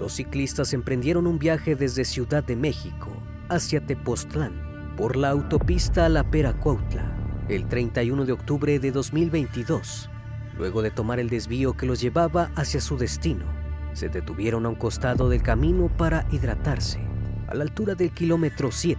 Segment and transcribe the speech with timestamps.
[0.00, 3.10] Dos ciclistas emprendieron un viaje desde Ciudad de México
[3.50, 7.14] hacia Tepoztlán por la autopista La Pera Cuautla
[7.50, 10.08] el 31 de octubre de 2022.
[10.56, 13.44] Luego de tomar el desvío que los llevaba hacia su destino,
[13.92, 17.00] se detuvieron a un costado del camino para hidratarse,
[17.46, 18.98] a la altura del kilómetro 7,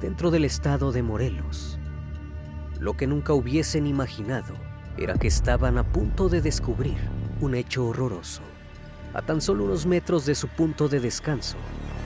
[0.00, 1.78] dentro del estado de Morelos.
[2.78, 4.54] Lo que nunca hubiesen imaginado
[4.96, 6.96] era que estaban a punto de descubrir
[7.42, 8.40] un hecho horroroso.
[9.12, 11.56] A tan solo unos metros de su punto de descanso,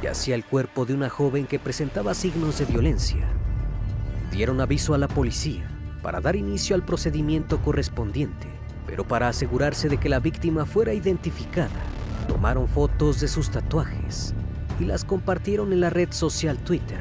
[0.03, 3.27] yacía el cuerpo de una joven que presentaba signos de violencia.
[4.31, 5.69] Dieron aviso a la policía
[6.03, 8.47] para dar inicio al procedimiento correspondiente,
[8.87, 11.81] pero para asegurarse de que la víctima fuera identificada,
[12.27, 14.35] tomaron fotos de sus tatuajes
[14.81, 17.01] y las compartieron en la red social Twitter.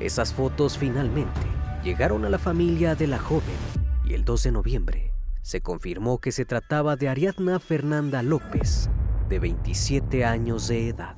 [0.00, 1.40] Esas fotos finalmente
[1.84, 3.56] llegaron a la familia de la joven
[4.04, 5.09] y el 2 de noviembre
[5.50, 8.88] se confirmó que se trataba de Ariadna Fernanda López,
[9.28, 11.16] de 27 años de edad.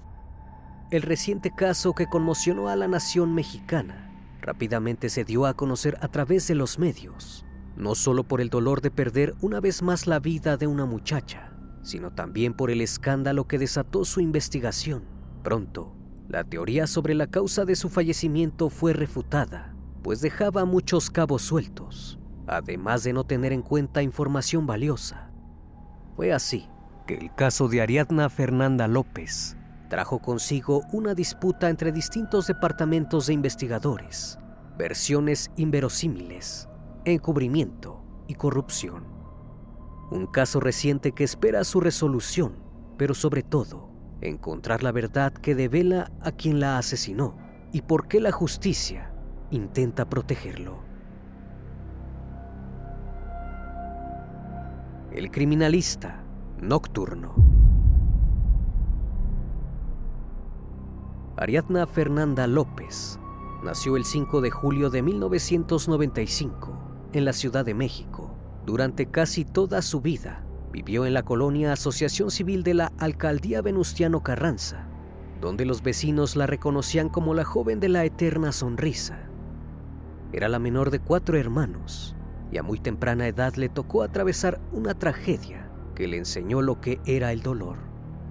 [0.91, 6.09] El reciente caso que conmocionó a la nación mexicana rápidamente se dio a conocer a
[6.09, 7.45] través de los medios,
[7.77, 11.53] no solo por el dolor de perder una vez más la vida de una muchacha,
[11.83, 15.05] sino también por el escándalo que desató su investigación.
[15.43, 15.95] Pronto,
[16.27, 22.19] la teoría sobre la causa de su fallecimiento fue refutada, pues dejaba muchos cabos sueltos,
[22.47, 25.31] además de no tener en cuenta información valiosa.
[26.17, 26.69] Fue así
[27.07, 29.57] que el caso de Ariadna Fernanda López
[29.89, 34.39] trajo consigo una disputa entre distintos departamentos de investigadores,
[34.79, 36.69] versiones inverosímiles,
[37.05, 39.05] encubrimiento y corrupción.
[40.11, 42.55] Un caso reciente que espera su resolución,
[42.97, 47.37] pero sobre todo, encontrar la verdad que devela a quien la asesinó
[47.73, 49.13] y por qué la justicia
[49.51, 50.92] intenta protegerlo.
[55.15, 56.25] El criminalista
[56.59, 57.35] nocturno.
[61.37, 63.21] Ariadna Fernanda López
[63.63, 68.35] nació el 5 de julio de 1995 en la Ciudad de México.
[68.65, 74.23] Durante casi toda su vida vivió en la colonia Asociación Civil de la Alcaldía Venustiano
[74.23, 74.89] Carranza,
[75.43, 79.29] donde los vecinos la reconocían como la joven de la eterna sonrisa.
[80.33, 82.17] Era la menor de cuatro hermanos
[82.53, 87.01] y a muy temprana edad le tocó atravesar una tragedia que le enseñó lo que
[87.07, 87.79] era el dolor.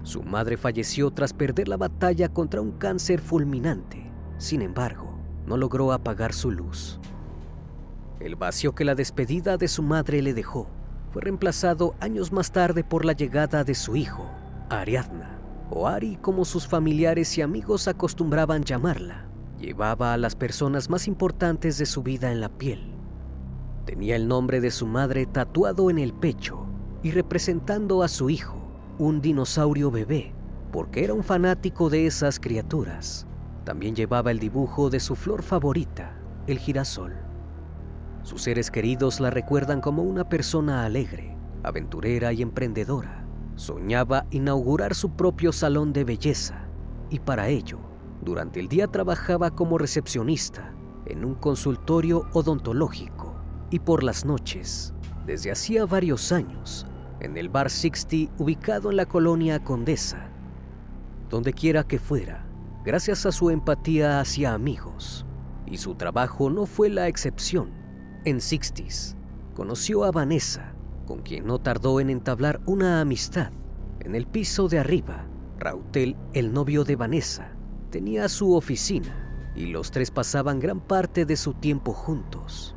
[0.04, 4.10] Su madre falleció tras perder la batalla contra un cáncer fulminante.
[4.38, 7.00] Sin embargo, no logró apagar su luz.
[8.20, 10.68] El vacío que la despedida de su madre le dejó
[11.10, 14.30] fue reemplazado años más tarde por la llegada de su hijo,
[14.70, 19.28] Ariadna, o Ari como sus familiares y amigos acostumbraban llamarla.
[19.58, 22.91] Llevaba a las personas más importantes de su vida en la piel.
[23.84, 26.66] Tenía el nombre de su madre tatuado en el pecho
[27.02, 28.56] y representando a su hijo
[28.98, 30.32] un dinosaurio bebé,
[30.70, 33.26] porque era un fanático de esas criaturas.
[33.64, 36.16] También llevaba el dibujo de su flor favorita,
[36.46, 37.14] el girasol.
[38.22, 43.26] Sus seres queridos la recuerdan como una persona alegre, aventurera y emprendedora.
[43.56, 46.68] Soñaba inaugurar su propio salón de belleza
[47.10, 47.80] y para ello,
[48.24, 50.72] durante el día trabajaba como recepcionista
[51.06, 53.31] en un consultorio odontológico
[53.72, 54.92] y por las noches,
[55.26, 56.86] desde hacía varios años,
[57.20, 60.28] en el Bar 60 ubicado en la colonia Condesa.
[61.30, 62.46] Donde quiera que fuera,
[62.84, 65.24] gracias a su empatía hacia amigos,
[65.66, 67.70] y su trabajo no fue la excepción.
[68.26, 69.16] En Sixties
[69.54, 70.74] conoció a Vanessa,
[71.06, 73.52] con quien no tardó en entablar una amistad.
[74.00, 75.26] En el piso de arriba,
[75.58, 77.56] Rautel, el novio de Vanessa,
[77.90, 82.76] tenía su oficina y los tres pasaban gran parte de su tiempo juntos.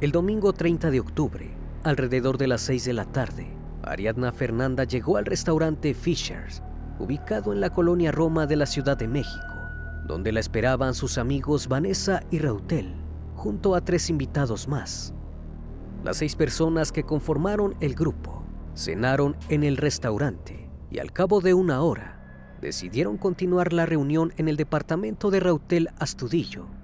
[0.00, 1.50] El domingo 30 de octubre,
[1.84, 3.48] Alrededor de las 6 de la tarde,
[3.82, 6.62] Ariadna Fernanda llegó al restaurante Fishers,
[6.98, 9.54] ubicado en la colonia Roma de la Ciudad de México,
[10.06, 12.94] donde la esperaban sus amigos Vanessa y Rautel,
[13.34, 15.12] junto a tres invitados más.
[16.02, 18.42] Las seis personas que conformaron el grupo
[18.74, 24.48] cenaron en el restaurante y al cabo de una hora, decidieron continuar la reunión en
[24.48, 26.79] el departamento de Rautel Astudillo.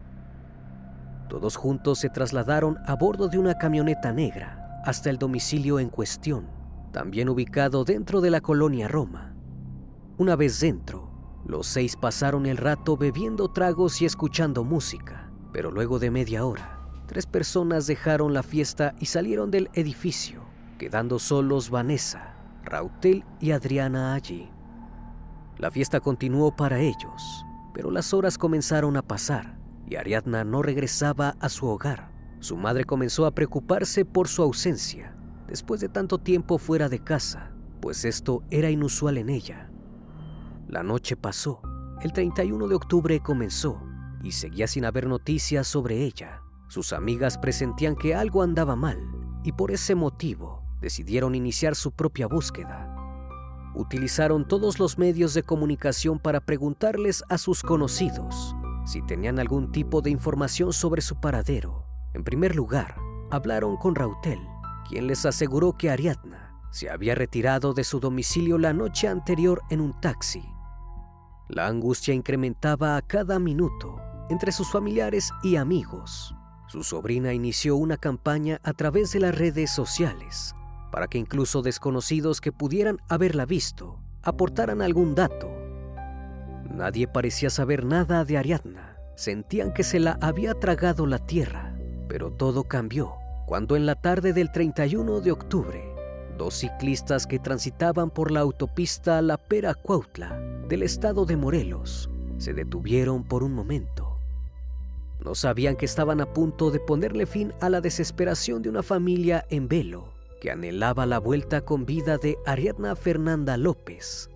[1.28, 6.46] Todos juntos se trasladaron a bordo de una camioneta negra hasta el domicilio en cuestión,
[6.92, 9.34] también ubicado dentro de la colonia Roma.
[10.18, 11.10] Una vez dentro,
[11.44, 16.80] los seis pasaron el rato bebiendo tragos y escuchando música, pero luego de media hora,
[17.06, 20.42] tres personas dejaron la fiesta y salieron del edificio,
[20.78, 24.48] quedando solos Vanessa, Rautel y Adriana allí.
[25.58, 27.44] La fiesta continuó para ellos,
[27.74, 32.10] pero las horas comenzaron a pasar y Ariadna no regresaba a su hogar.
[32.40, 35.16] Su madre comenzó a preocuparse por su ausencia
[35.46, 39.70] después de tanto tiempo fuera de casa, pues esto era inusual en ella.
[40.66, 41.62] La noche pasó,
[42.02, 43.80] el 31 de octubre comenzó
[44.22, 46.42] y seguía sin haber noticias sobre ella.
[46.68, 48.98] Sus amigas presentían que algo andaba mal
[49.44, 52.92] y por ese motivo decidieron iniciar su propia búsqueda
[53.76, 58.56] utilizaron todos los medios de comunicación para preguntarles a sus conocidos
[58.86, 61.84] si tenían algún tipo de información sobre su paradero.
[62.14, 62.96] En primer lugar,
[63.30, 64.40] hablaron con Rautel,
[64.88, 69.80] quien les aseguró que Ariadna se había retirado de su domicilio la noche anterior en
[69.80, 70.44] un taxi.
[71.48, 74.00] La angustia incrementaba a cada minuto
[74.30, 76.34] entre sus familiares y amigos.
[76.68, 80.54] Su sobrina inició una campaña a través de las redes sociales
[80.90, 85.55] para que incluso desconocidos que pudieran haberla visto aportaran algún dato.
[86.76, 88.98] Nadie parecía saber nada de Ariadna.
[89.14, 91.74] Sentían que se la había tragado la tierra,
[92.06, 93.14] pero todo cambió
[93.46, 95.94] cuando en la tarde del 31 de octubre,
[96.36, 100.36] dos ciclistas que transitaban por la autopista La Pera Cuautla
[100.68, 104.18] del estado de Morelos se detuvieron por un momento.
[105.24, 109.46] No sabían que estaban a punto de ponerle fin a la desesperación de una familia
[109.48, 114.28] en velo que anhelaba la vuelta con vida de Ariadna Fernanda López.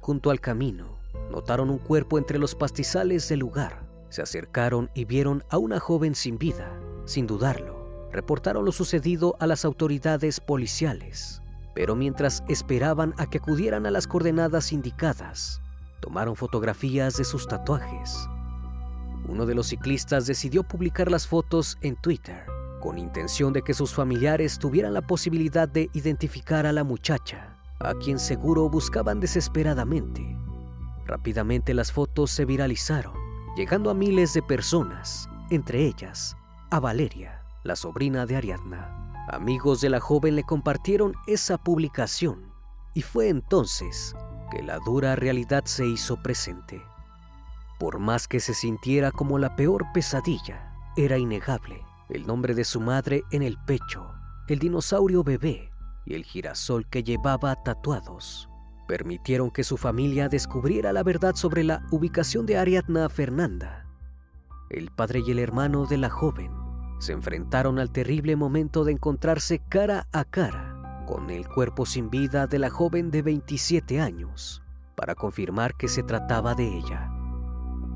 [0.00, 0.99] Junto al camino,
[1.30, 3.86] notaron un cuerpo entre los pastizales del lugar.
[4.08, 6.78] Se acercaron y vieron a una joven sin vida.
[7.04, 11.42] Sin dudarlo, reportaron lo sucedido a las autoridades policiales.
[11.74, 15.62] Pero mientras esperaban a que acudieran a las coordenadas indicadas,
[16.00, 18.28] tomaron fotografías de sus tatuajes.
[19.28, 22.44] Uno de los ciclistas decidió publicar las fotos en Twitter
[22.80, 27.94] con intención de que sus familiares tuvieran la posibilidad de identificar a la muchacha, a
[27.94, 30.36] quien seguro buscaban desesperadamente.
[31.10, 33.14] Rápidamente las fotos se viralizaron,
[33.56, 36.36] llegando a miles de personas, entre ellas
[36.70, 39.26] a Valeria, la sobrina de Ariadna.
[39.28, 42.52] Amigos de la joven le compartieron esa publicación
[42.94, 44.14] y fue entonces
[44.52, 46.80] que la dura realidad se hizo presente.
[47.80, 52.80] Por más que se sintiera como la peor pesadilla, era innegable el nombre de su
[52.80, 54.14] madre en el pecho,
[54.46, 55.72] el dinosaurio bebé
[56.06, 58.49] y el girasol que llevaba tatuados
[58.90, 63.86] permitieron que su familia descubriera la verdad sobre la ubicación de Ariadna Fernanda.
[64.68, 66.50] El padre y el hermano de la joven
[66.98, 72.48] se enfrentaron al terrible momento de encontrarse cara a cara con el cuerpo sin vida
[72.48, 74.60] de la joven de 27 años
[74.96, 77.12] para confirmar que se trataba de ella.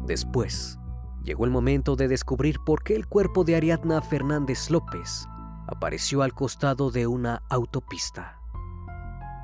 [0.07, 0.79] Después,
[1.25, 5.27] Llegó el momento de descubrir por qué el cuerpo de Ariadna Fernández López
[5.67, 8.44] apareció al costado de una autopista.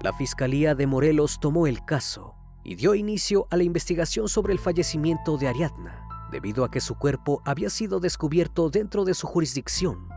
[0.03, 4.59] La Fiscalía de Morelos tomó el caso y dio inicio a la investigación sobre el
[4.59, 10.09] fallecimiento de Ariadna, debido a que su cuerpo había sido descubierto dentro de su jurisdicción.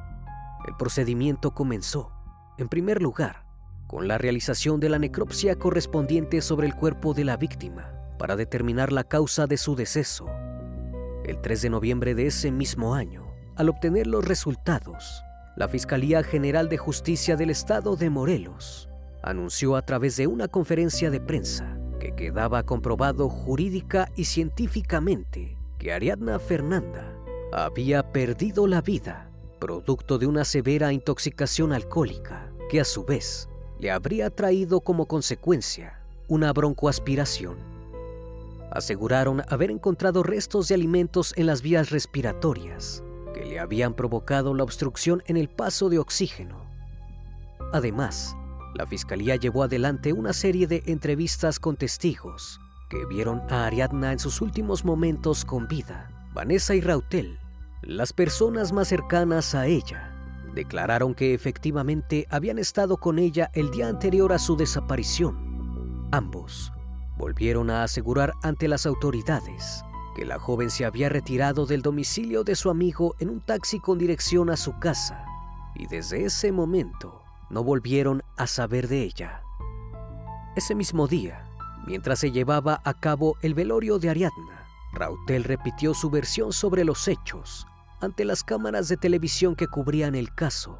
[0.66, 2.14] El procedimiento comenzó,
[2.58, 3.46] en primer lugar,
[3.86, 8.94] con la realización de la necropsia correspondiente sobre el cuerpo de la víctima para determinar
[8.94, 10.28] la causa de su deceso.
[11.26, 15.26] El 3 de noviembre de ese mismo año, al obtener los resultados,
[15.58, 18.88] la Fiscalía General de Justicia del Estado de Morelos
[19.24, 25.94] anunció a través de una conferencia de prensa que quedaba comprobado jurídica y científicamente que
[25.94, 27.16] Ariadna Fernanda
[27.52, 33.50] había perdido la vida producto de una severa intoxicación alcohólica que a su vez
[33.80, 37.74] le habría traído como consecuencia una broncoaspiración
[38.74, 43.04] aseguraron haber encontrado restos de alimentos en las vías respiratorias
[43.34, 46.66] que le habían provocado la obstrucción en el paso de oxígeno.
[47.72, 48.36] Además,
[48.74, 54.20] la fiscalía llevó adelante una serie de entrevistas con testigos que vieron a Ariadna en
[54.20, 56.10] sus últimos momentos con vida.
[56.34, 57.40] Vanessa y Rautel,
[57.82, 60.12] las personas más cercanas a ella,
[60.54, 66.08] declararon que efectivamente habían estado con ella el día anterior a su desaparición.
[66.12, 66.72] Ambos
[67.18, 69.84] volvieron a asegurar ante las autoridades
[70.16, 73.98] que la joven se había retirado del domicilio de su amigo en un taxi con
[73.98, 75.26] dirección a su casa
[75.74, 79.42] y desde ese momento no volvieron a saber de ella.
[80.56, 81.44] Ese mismo día,
[81.86, 87.08] Mientras se llevaba a cabo el velorio de Ariadna, Rautel repitió su versión sobre los
[87.08, 87.68] hechos
[88.00, 90.80] ante las cámaras de televisión que cubrían el caso.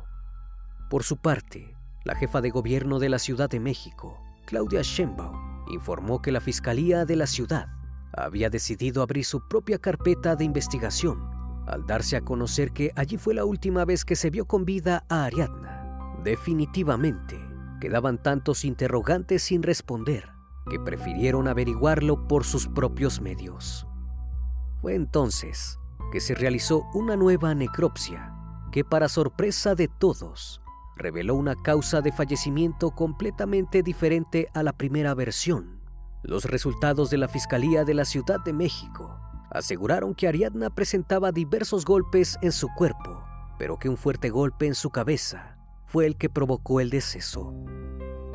[0.90, 6.22] Por su parte, la jefa de gobierno de la Ciudad de México, Claudia Sheinbaum, informó
[6.22, 7.68] que la Fiscalía de la ciudad
[8.14, 11.32] había decidido abrir su propia carpeta de investigación
[11.68, 15.06] al darse a conocer que allí fue la última vez que se vio con vida
[15.10, 15.73] a Ariadna.
[16.24, 17.38] Definitivamente,
[17.82, 20.30] quedaban tantos interrogantes sin responder
[20.70, 23.86] que prefirieron averiguarlo por sus propios medios.
[24.82, 25.78] Fue entonces
[26.14, 28.34] que se realizó una nueva necropsia
[28.72, 30.62] que para sorpresa de todos
[30.96, 35.82] reveló una causa de fallecimiento completamente diferente a la primera versión.
[36.24, 39.20] Los resultados de la Fiscalía de la Ciudad de México
[39.52, 43.24] aseguraron que Ariadna presentaba diversos golpes en su cuerpo,
[43.60, 45.53] pero que un fuerte golpe en su cabeza
[45.94, 47.54] fue el que provocó el deceso.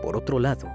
[0.01, 0.69] Por otro lado,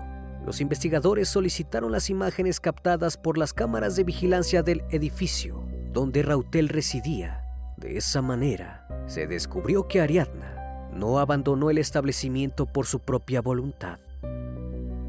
[0.45, 5.63] los investigadores solicitaron las imágenes captadas por las cámaras de vigilancia del edificio
[5.93, 7.39] donde Rautel residía.
[7.77, 13.99] De esa manera, se descubrió que Ariadna no abandonó el establecimiento por su propia voluntad.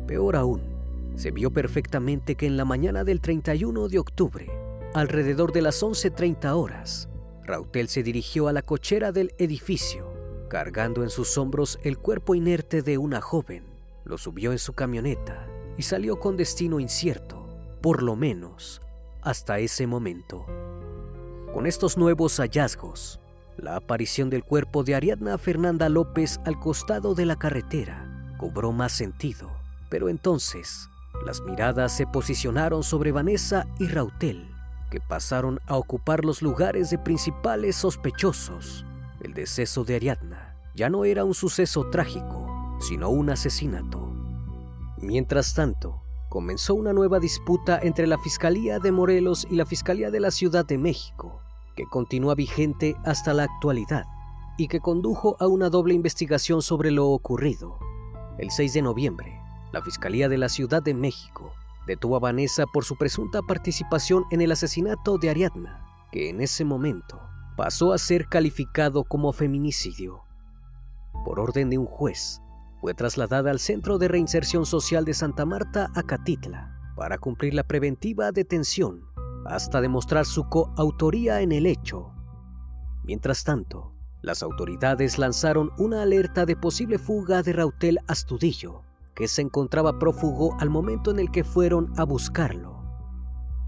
[0.07, 0.63] Peor aún,
[1.17, 4.49] se vio perfectamente que en la mañana del 31 de octubre,
[4.95, 7.09] alrededor de las 11.30 horas,
[7.43, 10.14] Rautel se dirigió a la cochera del edificio,
[10.49, 13.65] cargando en sus hombros el cuerpo inerte de una joven.
[14.05, 15.47] Lo subió en su camioneta
[15.77, 17.47] y salió con destino incierto,
[17.81, 18.81] por lo menos
[19.23, 20.47] hasta ese momento.
[21.53, 23.21] Con estos nuevos hallazgos,
[23.57, 28.93] la aparición del cuerpo de Ariadna Fernanda López al costado de la carretera cobró más
[28.93, 29.51] sentido.
[29.89, 30.89] Pero entonces,
[31.25, 34.51] las miradas se posicionaron sobre Vanessa y Rautel,
[34.91, 38.85] que pasaron a ocupar los lugares de principales sospechosos.
[39.25, 44.13] El deceso de Ariadna ya no era un suceso trágico, sino un asesinato.
[44.99, 50.21] Mientras tanto, comenzó una nueva disputa entre la Fiscalía de Morelos y la Fiscalía de
[50.21, 51.41] la Ciudad de México
[51.75, 54.05] que continúa vigente hasta la actualidad
[54.59, 57.79] y que condujo a una doble investigación sobre lo ocurrido.
[58.37, 59.41] El 6 de noviembre,
[59.73, 61.51] la Fiscalía de la Ciudad de México
[61.87, 66.67] detuvo a Vanessa por su presunta participación en el asesinato de Ariadna, que en ese
[66.67, 67.19] momento
[67.57, 70.23] pasó a ser calificado como feminicidio.
[71.25, 72.41] Por orden de un juez,
[72.81, 78.31] fue trasladada al Centro de Reinserción Social de Santa Marta, Acatitla, para cumplir la preventiva
[78.33, 79.05] detención
[79.47, 82.13] hasta demostrar su coautoría en el hecho.
[83.05, 88.83] Mientras tanto, las autoridades lanzaron una alerta de posible fuga de Rautel Astudillo,
[89.15, 92.83] que se encontraba prófugo al momento en el que fueron a buscarlo.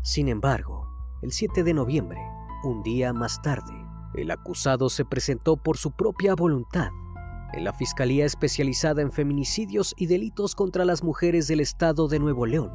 [0.02, 0.88] Sin embargo,
[1.22, 2.20] el 7 de noviembre,
[2.66, 3.74] un día más tarde,
[4.14, 6.90] el acusado se presentó por su propia voluntad
[7.52, 12.44] en la Fiscalía Especializada en Feminicidios y Delitos contra las Mujeres del Estado de Nuevo
[12.44, 12.72] León,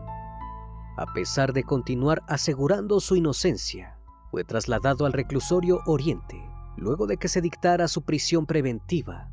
[0.98, 3.98] a pesar de continuar asegurando su inocencia,
[4.30, 6.42] fue trasladado al reclusorio Oriente
[6.78, 9.30] luego de que se dictara su prisión preventiva.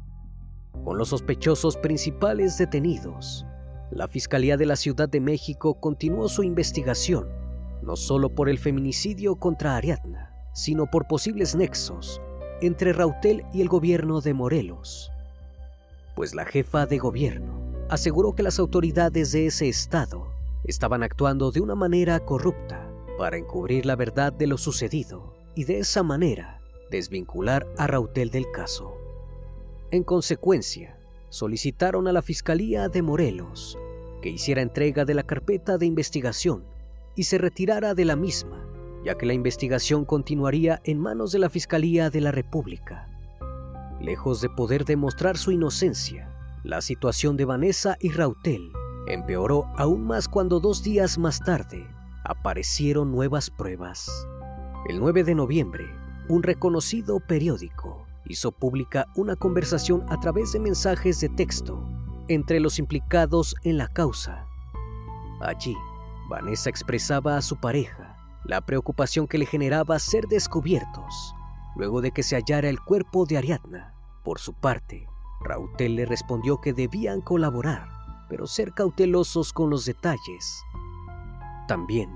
[0.84, 3.46] Con los sospechosos principales detenidos,
[3.90, 7.28] la Fiscalía de la Ciudad de México continuó su investigación,
[7.82, 12.20] no solo por el feminicidio contra Ariadna, sino por posibles nexos
[12.60, 15.12] entre Rautel y el gobierno de Morelos.
[16.16, 20.28] Pues la jefa de gobierno aseguró que las autoridades de ese estado
[20.64, 25.78] estaban actuando de una manera corrupta para encubrir la verdad de lo sucedido y de
[25.78, 28.96] esa manera desvincular a Rautel del caso.
[29.90, 33.78] En consecuencia, solicitaron a la Fiscalía de Morelos
[34.20, 36.64] que hiciera entrega de la carpeta de investigación
[37.14, 38.67] y se retirara de la misma,
[39.04, 43.08] ya que la investigación continuaría en manos de la Fiscalía de la República.
[44.00, 46.30] Lejos de poder demostrar su inocencia,
[46.64, 48.72] la situación de Vanessa y Rautel
[49.08, 51.88] Empeoró aún más cuando dos días más tarde
[52.24, 54.06] aparecieron nuevas pruebas.
[54.86, 55.86] El 9 de noviembre,
[56.28, 61.88] un reconocido periódico hizo pública una conversación a través de mensajes de texto
[62.28, 64.44] entre los implicados en la causa.
[65.40, 65.74] Allí,
[66.28, 68.07] Vanessa expresaba a su pareja
[68.44, 71.34] la preocupación que le generaba ser descubiertos
[71.76, 73.94] luego de que se hallara el cuerpo de Ariadna.
[74.24, 75.06] Por su parte,
[75.40, 80.62] Rautel le respondió que debían colaborar pero ser cautelosos con los detalles.
[81.66, 82.10] También,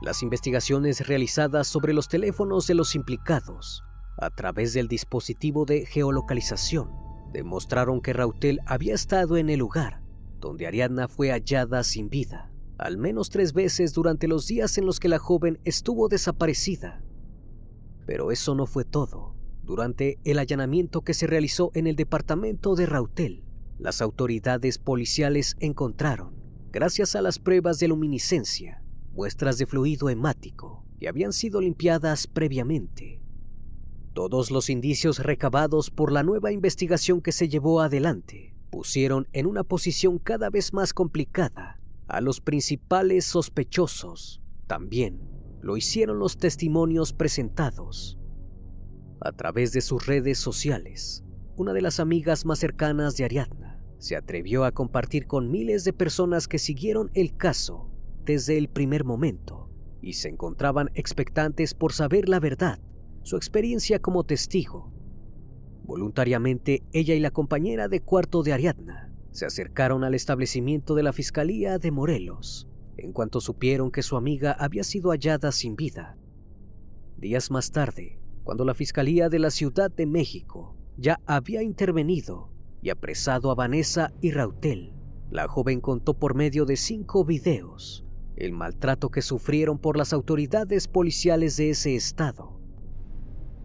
[0.00, 3.82] las investigaciones realizadas sobre los teléfonos de los implicados
[4.18, 6.90] a través del dispositivo de geolocalización
[7.32, 10.02] demostraron que Rautel había estado en el lugar
[10.40, 15.00] donde Ariadna fue hallada sin vida, al menos tres veces durante los días en los
[15.00, 17.02] que la joven estuvo desaparecida.
[18.06, 19.34] Pero eso no fue todo.
[19.62, 23.44] Durante el allanamiento que se realizó en el departamento de Rautel,
[23.78, 26.34] las autoridades policiales encontraron
[26.70, 33.20] gracias a las pruebas de luminiscencia, muestras de fluido hemático que habían sido limpiadas previamente.
[34.12, 39.62] Todos los indicios recabados por la nueva investigación que se llevó adelante pusieron en una
[39.62, 44.42] posición cada vez más complicada a los principales sospechosos.
[44.66, 45.20] También
[45.60, 48.18] lo hicieron los testimonios presentados.
[49.20, 51.24] A través de sus redes sociales,
[51.56, 55.92] una de las amigas más cercanas de Ariadna se atrevió a compartir con miles de
[55.92, 57.90] personas que siguieron el caso
[58.24, 59.70] desde el primer momento
[60.02, 62.78] y se encontraban expectantes por saber la verdad,
[63.22, 64.92] su experiencia como testigo.
[65.84, 71.12] Voluntariamente, ella y la compañera de cuarto de Ariadna se acercaron al establecimiento de la
[71.12, 72.66] Fiscalía de Morelos
[72.96, 76.16] en cuanto supieron que su amiga había sido hallada sin vida.
[77.18, 82.48] Días más tarde, cuando la Fiscalía de la Ciudad de México ya había intervenido
[82.80, 84.94] y apresado a Vanessa y Rautel,
[85.30, 90.88] la joven contó por medio de cinco videos el maltrato que sufrieron por las autoridades
[90.88, 92.58] policiales de ese estado.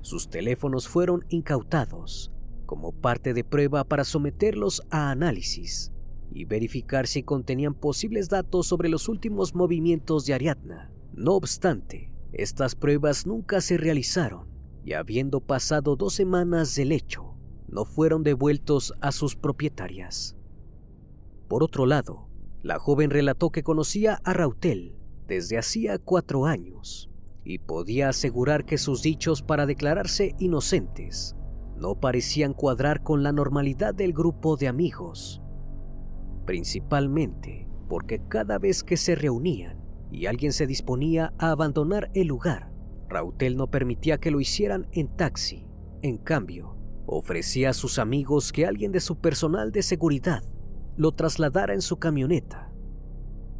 [0.01, 2.30] Sus teléfonos fueron incautados
[2.71, 5.91] como parte de prueba para someterlos a análisis
[6.31, 10.89] y verificar si contenían posibles datos sobre los últimos movimientos de Ariadna.
[11.13, 14.47] No obstante, estas pruebas nunca se realizaron
[14.85, 17.35] y habiendo pasado dos semanas del hecho,
[17.67, 20.37] no fueron devueltos a sus propietarias.
[21.49, 22.29] Por otro lado,
[22.63, 24.95] la joven relató que conocía a Rautel
[25.27, 27.09] desde hacía cuatro años
[27.43, 31.35] y podía asegurar que sus dichos para declararse inocentes
[31.81, 35.41] no parecían cuadrar con la normalidad del grupo de amigos,
[36.45, 42.71] principalmente porque cada vez que se reunían y alguien se disponía a abandonar el lugar,
[43.09, 45.65] Rautel no permitía que lo hicieran en taxi.
[46.03, 50.43] En cambio, ofrecía a sus amigos que alguien de su personal de seguridad
[50.97, 52.71] lo trasladara en su camioneta.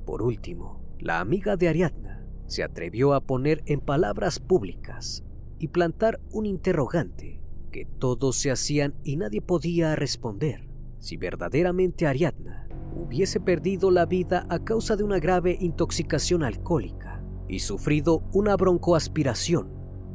[0.05, 5.23] Por último, la amiga de Ariadna se atrevió a poner en palabras públicas
[5.57, 7.40] y plantar un interrogante
[7.71, 10.67] que todos se hacían y nadie podía responder
[10.99, 17.60] si verdaderamente Ariadna hubiese perdido la vida a causa de una grave intoxicación alcohólica y
[17.60, 19.69] sufrido una broncoaspiración.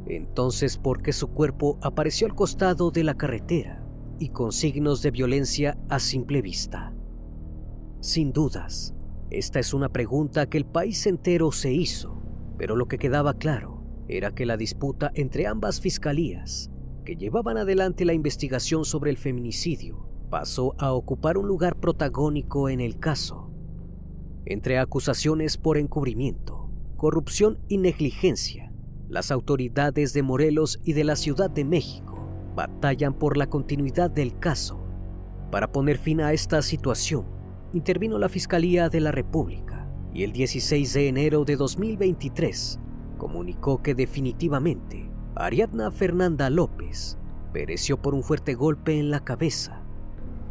[0.07, 3.85] Entonces, ¿por qué su cuerpo apareció al costado de la carretera
[4.19, 6.95] y con signos de violencia a simple vista?
[8.01, 8.95] Sin dudas,
[9.31, 12.23] esta es una pregunta que el país entero se hizo,
[12.57, 16.71] pero lo que quedaba claro era que la disputa entre ambas fiscalías,
[17.07, 22.81] que llevaban adelante la investigación sobre el feminicidio, pasó a ocupar un lugar protagónico en
[22.81, 23.51] el caso.
[24.45, 28.73] Entre acusaciones por encubrimiento, corrupción y negligencia,
[29.09, 34.39] las autoridades de Morelos y de la Ciudad de México batallan por la continuidad del
[34.39, 34.83] caso.
[35.51, 37.25] Para poner fin a esta situación,
[37.73, 42.81] intervino la Fiscalía de la República y el 16 de enero de 2023
[43.17, 47.19] comunicó que definitivamente Ariadna Fernanda López
[47.53, 49.83] pereció por un fuerte golpe en la cabeza.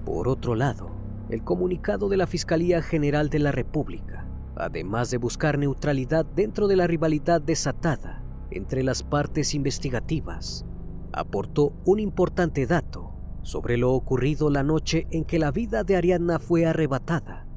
[0.05, 0.91] Por otro lado,
[1.29, 6.75] el comunicado de la Fiscalía General de la República, además de buscar neutralidad dentro de
[6.75, 10.67] la rivalidad desatada entre las partes investigativas,
[11.13, 16.37] aportó un importante dato sobre lo ocurrido la noche en que la vida de Ariadna
[16.37, 17.47] fue arrebatada.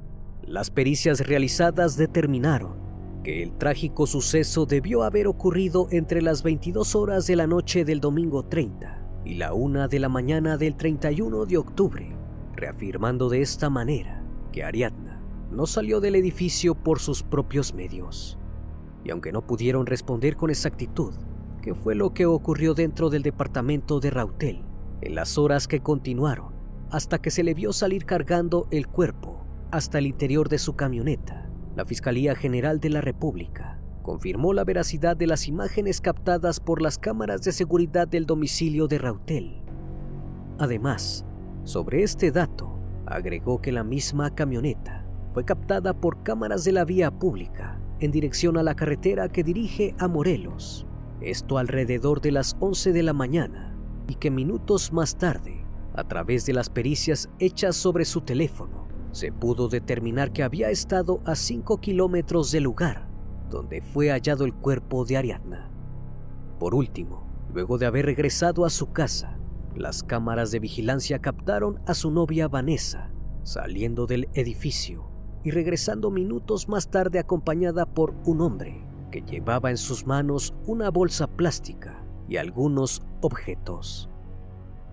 [0.46, 2.88] Las pericias realizadas determinaron
[3.22, 8.00] que el trágico suceso debió haber ocurrido entre las 22 horas de la noche del
[8.00, 12.16] domingo 30 y la 1 de la mañana del 31 de octubre,
[12.54, 18.38] reafirmando de esta manera que Ariadna no salió del edificio por sus propios medios.
[19.04, 21.14] Y aunque no pudieron responder con exactitud
[21.62, 24.64] qué fue lo que ocurrió dentro del departamento de Rautel,
[25.00, 26.54] en las horas que continuaron
[26.90, 31.47] hasta que se le vio salir cargando el cuerpo hasta el interior de su camioneta.
[31.76, 36.96] La Fiscalía General de la República confirmó la veracidad de las imágenes captadas por las
[36.96, 39.62] cámaras de seguridad del domicilio de Rautel.
[40.59, 41.26] Además,
[41.64, 47.11] sobre este dato, agregó que la misma camioneta fue captada por cámaras de la vía
[47.11, 50.87] pública en dirección a la carretera que dirige a Morelos,
[51.20, 53.76] esto alrededor de las 11 de la mañana
[54.09, 59.33] y que minutos más tarde, a través de las pericias hechas sobre su teléfono, se
[59.33, 63.09] pudo determinar que había estado a 5 kilómetros del lugar
[63.49, 65.71] donde fue hallado el cuerpo de Ariadna.
[66.59, 69.38] Por último, luego de haber regresado a su casa,
[69.75, 73.11] las cámaras de vigilancia captaron a su novia Vanessa
[73.42, 75.11] saliendo del edificio
[75.42, 80.90] y regresando minutos más tarde acompañada por un hombre que llevaba en sus manos una
[80.90, 84.11] bolsa plástica y algunos objetos.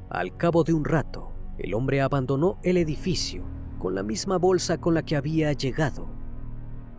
[0.10, 3.44] Al cabo de un rato, el hombre abandonó el edificio
[3.78, 6.16] con la misma bolsa con la que había llegado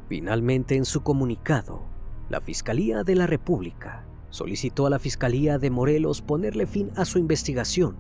[0.09, 1.83] Finalmente, en su comunicado,
[2.29, 7.19] la Fiscalía de la República solicitó a la Fiscalía de Morelos ponerle fin a su
[7.19, 7.97] investigación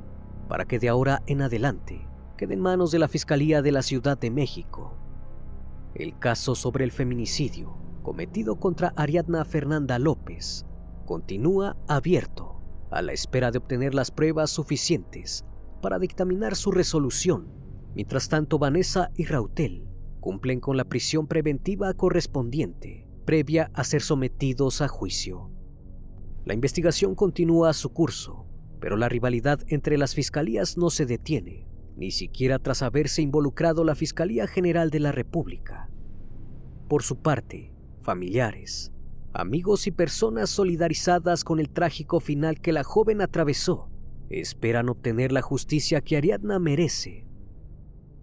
[0.49, 4.17] para que de ahora en adelante quede en manos de la Fiscalía de la Ciudad
[4.17, 4.97] de México.
[5.95, 10.65] El caso sobre el feminicidio cometido contra Ariadna Fernanda López
[11.07, 12.61] continúa abierto
[12.93, 15.45] a la espera de obtener las pruebas suficientes
[15.83, 17.49] para dictaminar su resolución.
[17.97, 19.89] Mientras tanto, Vanessa y Rautel
[20.21, 25.51] cumplen con la prisión preventiva correspondiente previa a ser sometidos a juicio.
[26.45, 28.47] La investigación continúa su curso,
[28.81, 33.95] pero la rivalidad entre las fiscalías no se detiene, ni siquiera tras haberse involucrado la
[33.95, 35.89] Fiscalía General de la República.
[36.89, 38.93] Por su parte, familiares,
[39.33, 43.89] amigos y personas solidarizadas con el trágico final que la joven atravesó
[44.29, 47.26] esperan obtener la justicia que Ariadna merece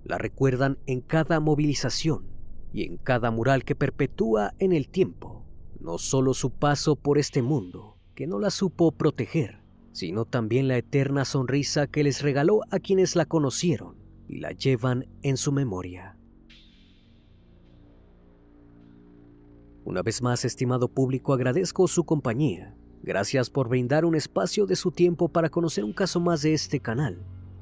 [0.03, 2.25] la recuerdan en cada movilización
[2.73, 5.45] y en cada mural que perpetúa en el tiempo,
[5.79, 9.61] no solo su paso por este mundo, que no la supo proteger,
[9.91, 13.95] sino también la eterna sonrisa que les regaló a quienes la conocieron
[14.27, 16.17] y la llevan en su memoria.
[19.85, 22.75] Una vez más, estimado público, agradezco su compañía.
[23.03, 26.79] Gracias por brindar un espacio de su tiempo para conocer un caso más de este
[26.79, 27.25] canal